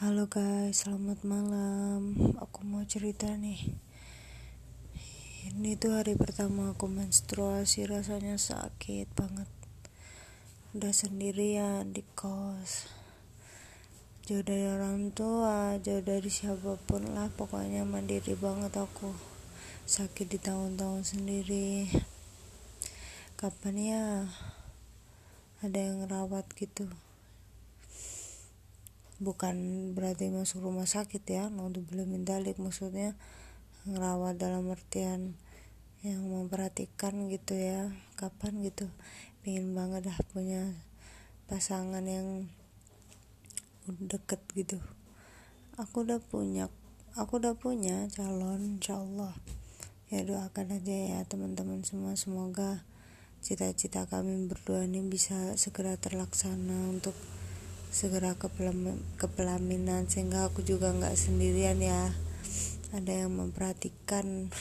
Halo 0.00 0.32
guys, 0.32 0.88
selamat 0.88 1.28
malam. 1.28 2.16
Aku 2.40 2.64
mau 2.64 2.80
cerita 2.88 3.28
nih. 3.36 3.76
Ini 5.52 5.76
tuh 5.76 5.92
hari 5.92 6.16
pertama 6.16 6.72
aku 6.72 6.88
menstruasi, 6.88 7.84
rasanya 7.84 8.40
sakit 8.40 9.12
banget. 9.12 9.44
Udah 10.72 10.96
sendirian 10.96 11.92
di 11.92 12.00
kos. 12.16 12.88
Jauh 14.24 14.40
dari 14.40 14.72
orang 14.72 15.12
tua, 15.12 15.76
jauh 15.84 16.00
dari 16.00 16.32
siapa 16.32 16.80
pun 16.80 17.04
lah, 17.12 17.28
pokoknya 17.36 17.84
mandiri 17.84 18.32
banget 18.40 18.72
aku. 18.80 19.12
Sakit 19.84 20.32
di 20.32 20.40
tahun-tahun 20.40 21.12
sendiri. 21.12 21.92
Kapan 23.36 23.76
ya 23.76 24.04
ada 25.60 25.76
yang 25.76 26.08
rawat 26.08 26.48
gitu? 26.56 26.88
Bukan 29.20 29.56
berarti 29.92 30.32
masuk 30.32 30.64
rumah 30.64 30.88
sakit 30.88 31.20
ya 31.28 31.52
untuk 31.52 31.84
belum 31.92 32.16
mendalik 32.16 32.56
maksudnya 32.56 33.12
ngerawat 33.84 34.40
dalam 34.40 34.64
artian 34.72 35.36
yang 36.00 36.24
memperhatikan 36.24 37.28
gitu 37.28 37.52
ya 37.52 37.92
kapan 38.16 38.64
gitu. 38.64 38.88
Pengen 39.44 39.76
banget 39.76 40.08
dah 40.08 40.18
punya 40.32 40.72
pasangan 41.44 42.00
yang 42.08 42.48
deket 43.84 44.40
gitu. 44.56 44.80
Aku 45.76 46.08
udah 46.08 46.20
punya 46.20 46.72
aku 47.12 47.44
udah 47.44 47.52
punya 47.52 48.08
calon 48.16 48.80
insyaallah 48.80 49.34
ya 50.08 50.24
doakan 50.24 50.80
aja 50.80 50.96
ya 50.96 51.20
teman-teman 51.28 51.84
semua. 51.84 52.16
Semoga 52.16 52.80
cita-cita 53.44 54.08
kami 54.08 54.48
berdua 54.48 54.88
ini 54.88 55.04
bisa 55.04 55.56
segera 55.60 56.00
terlaksana 56.00 56.88
untuk 56.88 57.16
segera 57.90 58.38
ke, 58.38 58.46
pelaminan 59.34 60.06
sehingga 60.06 60.46
aku 60.46 60.62
juga 60.62 60.94
nggak 60.94 61.18
sendirian 61.18 61.82
ya. 61.82 62.14
Ada 62.94 63.26
yang 63.26 63.34
memperhatikan. 63.34 64.54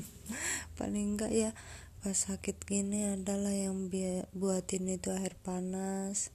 Paling 0.80 1.16
enggak 1.16 1.32
ya 1.32 1.52
pas 2.00 2.16
sakit 2.16 2.64
gini 2.64 3.12
adalah 3.12 3.52
yang 3.52 3.92
buatin 4.32 4.88
itu 4.88 5.12
air 5.12 5.36
panas 5.44 6.32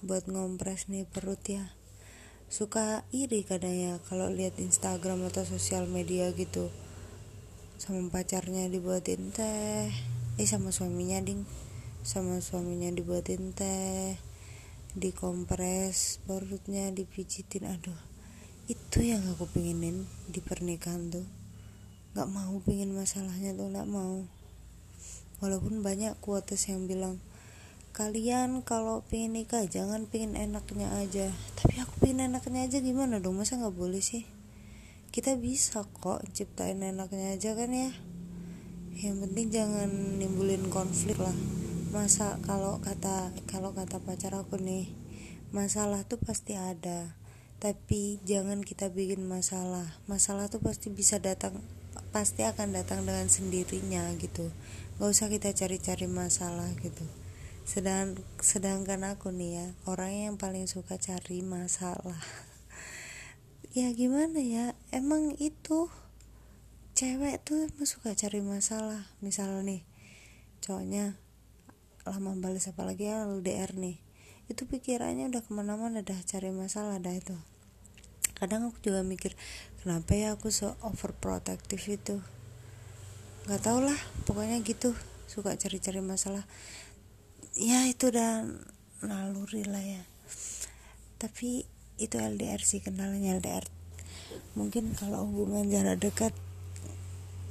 buat 0.00 0.24
ngompres 0.24 0.88
nih 0.88 1.04
perut 1.04 1.44
ya. 1.44 1.76
Suka 2.48 3.04
iri 3.12 3.44
kadang 3.44 3.76
ya 3.76 4.00
kalau 4.08 4.32
lihat 4.32 4.56
Instagram 4.56 5.28
atau 5.28 5.44
sosial 5.44 5.84
media 5.84 6.32
gitu. 6.32 6.72
Sama 7.76 8.08
pacarnya 8.08 8.72
dibuatin 8.72 9.28
teh. 9.28 9.92
Eh 10.40 10.48
sama 10.48 10.72
suaminya 10.72 11.20
ding. 11.20 11.44
Sama 12.00 12.40
suaminya 12.40 12.88
dibuatin 12.88 13.52
teh 13.52 14.27
dikompres 14.98 16.18
perutnya 16.26 16.90
dipijitin 16.90 17.70
aduh. 17.70 17.96
Itu 18.66 19.00
yang 19.00 19.22
aku 19.30 19.46
pengenin 19.46 20.10
di 20.26 20.42
pernikahan 20.42 21.08
tuh. 21.08 21.26
Nggak 22.12 22.28
mau 22.34 22.58
pengen 22.66 22.92
masalahnya 22.98 23.54
tuh 23.54 23.70
nggak 23.70 23.86
mau. 23.86 24.26
Walaupun 25.38 25.86
banyak 25.86 26.18
kuotas 26.18 26.66
yang 26.66 26.90
bilang 26.90 27.22
kalian 27.94 28.66
kalau 28.66 29.06
pengen 29.06 29.38
nikah 29.38 29.62
jangan 29.64 30.10
pengen 30.10 30.34
enaknya 30.34 30.90
aja. 30.98 31.30
Tapi 31.54 31.78
aku 31.78 31.94
pengen 32.02 32.34
enaknya 32.34 32.66
aja 32.66 32.78
gimana 32.82 33.22
dong? 33.22 33.38
Masa 33.38 33.56
nggak 33.56 33.78
boleh 33.78 34.02
sih? 34.02 34.26
Kita 35.14 35.38
bisa 35.38 35.86
kok 35.86 36.26
ciptain 36.34 36.82
enaknya 36.82 37.38
aja 37.38 37.54
kan 37.54 37.70
ya? 37.70 37.94
Yang 38.98 39.16
penting 39.30 39.46
jangan 39.54 39.90
nimbulin 40.18 40.66
konflik 40.74 41.22
lah 41.22 41.57
masa 41.88 42.36
kalau 42.44 42.84
kata 42.84 43.32
kalau 43.48 43.72
kata 43.72 43.96
pacar 44.04 44.36
aku 44.36 44.60
nih 44.60 44.92
masalah 45.50 46.04
tuh 46.04 46.20
pasti 46.20 46.54
ada. 46.56 47.16
Tapi 47.58 48.22
jangan 48.22 48.62
kita 48.62 48.92
bikin 48.92 49.26
masalah. 49.26 49.98
Masalah 50.06 50.46
tuh 50.46 50.62
pasti 50.62 50.92
bisa 50.92 51.18
datang 51.18 51.58
pasti 52.14 52.46
akan 52.46 52.76
datang 52.76 53.02
dengan 53.08 53.26
sendirinya 53.26 54.06
gitu. 54.20 54.52
Nggak 55.00 55.10
usah 55.10 55.28
kita 55.32 55.50
cari-cari 55.56 56.06
masalah 56.06 56.68
gitu. 56.78 57.02
Sedang 57.64 58.20
sedangkan 58.38 59.02
aku 59.08 59.32
nih 59.34 59.50
ya 59.58 59.66
orang 59.88 60.12
yang 60.12 60.34
paling 60.36 60.68
suka 60.68 61.00
cari 61.00 61.40
masalah. 61.42 62.20
Ya 63.76 63.92
gimana 63.92 64.40
ya 64.40 64.72
emang 64.90 65.36
itu 65.38 65.92
cewek 66.96 67.44
tuh 67.44 67.68
emang 67.68 67.84
suka 67.84 68.16
cari 68.16 68.40
masalah. 68.40 69.06
Misal 69.20 69.60
nih 69.60 69.84
cowoknya 70.64 71.20
lama 72.08 72.32
balas 72.40 72.66
apalagi 72.72 73.12
ya 73.12 73.28
LDR 73.28 73.76
nih. 73.76 74.00
Itu 74.48 74.64
pikirannya 74.64 75.28
udah 75.28 75.44
ke 75.44 75.50
mana-mana 75.52 76.00
dah 76.00 76.16
cari 76.24 76.48
masalah 76.48 76.96
dah 76.98 77.12
itu. 77.12 77.36
Kadang 78.32 78.72
aku 78.72 78.80
juga 78.80 79.04
mikir 79.04 79.36
kenapa 79.84 80.16
ya 80.16 80.32
aku 80.32 80.48
so 80.48 80.74
overprotective 80.80 81.84
itu? 81.84 82.16
Nggak 83.44 83.60
tau 83.60 83.84
lah 83.84 83.98
pokoknya 84.24 84.60
gitu 84.64 84.96
suka 85.28 85.52
cari-cari 85.54 86.00
masalah. 86.00 86.48
Ya 87.58 87.84
itu 87.84 88.08
udah 88.08 88.48
naluri 89.04 89.68
lah 89.68 89.84
ya. 89.84 90.02
Tapi 91.20 91.68
itu 91.98 92.14
LDR 92.14 92.62
sih 92.62 92.78
kendalanya 92.78 93.36
LDR 93.42 93.66
mungkin 94.54 94.94
kalau 94.94 95.26
hubungan 95.26 95.66
jarak 95.66 95.98
dekat 95.98 96.34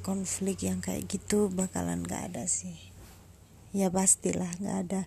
konflik 0.07 0.63
yang 0.63 0.79
kayak 0.79 1.03
gitu 1.11 1.51
bakalan 1.51 1.99
gak 2.07 2.31
ada 2.31 2.47
sih 2.47 2.79
ya 3.75 3.91
pastilah 3.91 4.51
nggak 4.59 4.77
ada. 4.87 5.01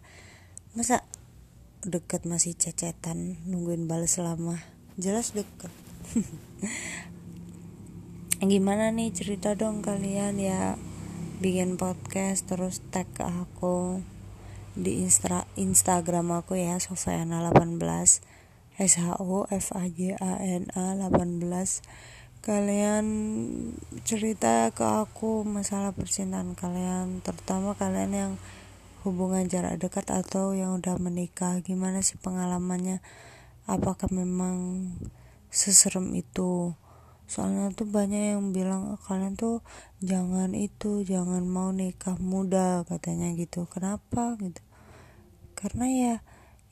Masa 0.77 1.05
deket 1.81 2.29
masih 2.29 2.53
cecetan 2.53 3.41
nungguin 3.49 3.89
balas 3.89 4.21
lama? 4.21 4.61
Jelas 5.01 5.33
deket. 5.33 5.73
Gimana 8.41 8.89
nih 8.93 9.13
cerita 9.13 9.53
dong 9.57 9.85
kalian? 9.85 10.41
Ya 10.41 10.81
bikin 11.41 11.81
podcast 11.81 12.49
terus 12.49 12.85
tag 12.93 13.09
ke 13.17 13.25
aku 13.25 14.05
di 14.77 15.01
insta 15.03 15.49
Instagram 15.57 16.45
aku 16.45 16.61
ya 16.61 16.77
Sofyana 16.77 17.41
18 17.49 17.81
S 18.81 18.93
H 19.01 19.21
O 19.21 19.45
F 19.49 19.73
A 19.77 19.89
J 19.89 20.17
A 20.21 20.37
N 20.41 20.69
A 20.77 20.97
18 20.97 21.41
kalian 22.41 23.05
cerita 24.09 24.73
ke 24.73 24.81
aku 24.81 25.45
masalah 25.45 25.93
percintaan 25.93 26.57
kalian 26.57 27.21
terutama 27.21 27.77
kalian 27.77 28.13
yang 28.17 28.33
hubungan 29.05 29.49
jarak 29.49 29.81
dekat 29.81 30.09
atau 30.09 30.53
yang 30.57 30.77
udah 30.81 30.97
menikah. 31.01 31.61
Gimana 31.65 32.05
sih 32.05 32.21
pengalamannya? 32.21 33.01
Apakah 33.69 34.09
memang 34.13 34.89
seserem 35.53 36.13
itu? 36.17 36.77
Soalnya 37.31 37.71
tuh 37.73 37.87
banyak 37.87 38.37
yang 38.37 38.51
bilang 38.51 38.99
kalian 39.07 39.39
tuh 39.39 39.63
jangan 40.03 40.53
itu 40.57 41.07
jangan 41.07 41.47
mau 41.47 41.71
nikah 41.73 42.17
muda 42.21 42.85
katanya 42.89 43.33
gitu. 43.37 43.65
Kenapa? 43.69 44.37
gitu. 44.41 44.61
Karena 45.57 45.87
ya 45.89 46.15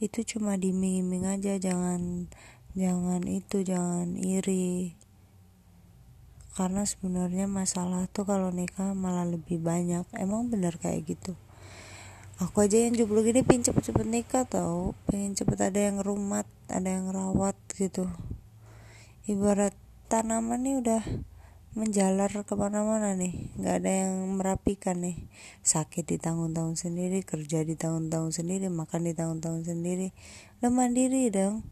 itu 0.00 0.24
cuma 0.36 0.56
diming-iming 0.56 1.28
aja 1.28 1.60
jangan 1.60 2.30
jangan 2.72 3.22
itu 3.26 3.66
jangan 3.66 4.14
iri 4.14 4.94
karena 6.58 6.82
sebenarnya 6.82 7.46
masalah 7.46 8.10
tuh 8.10 8.26
kalau 8.26 8.50
nikah 8.50 8.90
malah 8.90 9.22
lebih 9.22 9.62
banyak. 9.62 10.02
Emang 10.18 10.50
bener 10.50 10.74
kayak 10.74 11.06
gitu? 11.06 11.38
Aku 12.42 12.66
aja 12.66 12.74
yang 12.74 12.98
jomblo 12.98 13.22
gini 13.22 13.46
pengen 13.46 13.70
cepet-cepet 13.70 14.02
nikah 14.02 14.42
tau. 14.42 14.98
Pengen 15.06 15.38
cepet 15.38 15.54
ada 15.54 15.78
yang 15.78 16.02
rumat 16.02 16.50
ada 16.66 16.90
yang 16.90 17.14
rawat 17.14 17.54
gitu. 17.78 18.10
Ibarat 19.30 19.70
tanaman 20.10 20.66
nih 20.66 20.82
udah 20.82 21.02
menjalar 21.78 22.34
ke 22.34 22.54
mana-mana 22.58 23.14
nih. 23.14 23.54
Nggak 23.54 23.74
ada 23.78 23.90
yang 23.94 24.14
merapikan 24.34 24.98
nih. 24.98 25.30
Sakit 25.62 26.10
di 26.10 26.18
tahun-tahun 26.18 26.74
sendiri 26.74 27.22
kerja 27.22 27.62
di 27.62 27.78
tahun-tahun 27.78 28.34
sendiri 28.34 28.66
makan 28.66 29.06
di 29.06 29.14
tahun-tahun 29.14 29.62
sendiri. 29.62 30.10
Udah 30.58 30.74
mandiri 30.74 31.30
dong. 31.30 31.62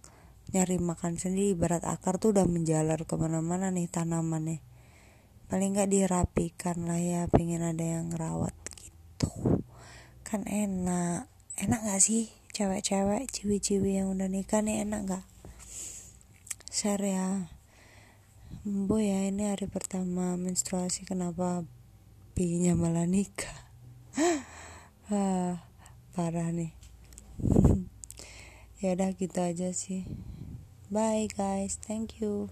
Nyari 0.55 0.79
makan 0.79 1.19
sendiri 1.19 1.59
ibarat 1.59 1.82
akar 1.82 2.23
tuh 2.23 2.31
udah 2.31 2.47
menjalar 2.47 3.03
ke 3.03 3.19
mana-mana 3.19 3.75
nih 3.75 3.91
tanamannya 3.91 4.75
paling 5.46 5.78
nggak 5.78 5.90
dirapikan 5.90 6.90
lah 6.90 6.98
ya 6.98 7.31
pengen 7.31 7.62
ada 7.62 7.82
yang 7.82 8.10
rawat 8.14 8.54
gitu. 8.78 9.62
Kan 10.26 10.43
enak. 10.46 11.31
Enak 11.56 11.81
gak 11.88 12.02
sih 12.04 12.28
cewek-cewek 12.52 13.32
ciwi-ciwi 13.32 14.02
yang 14.02 14.12
udah 14.12 14.28
nikah 14.28 14.60
nih 14.60 14.84
enak 14.84 15.00
gak 15.08 15.25
share 16.69 17.00
ya. 17.00 17.48
Boy 18.66 19.08
ya 19.08 19.25
ini 19.25 19.48
hari 19.48 19.64
pertama 19.70 20.37
menstruasi 20.37 21.08
kenapa 21.08 21.64
pinginnya 22.37 22.76
malah 22.76 23.08
nikah? 23.08 23.56
Ah, 25.06 25.62
parah 26.19 26.50
nih. 26.50 26.75
Ya 28.82 28.93
udah 28.93 29.16
gitu 29.16 29.40
aja 29.40 29.72
sih. 29.72 30.04
Bye 30.87 31.26
guys 31.26 31.82
thank 31.82 32.22
you 32.22 32.46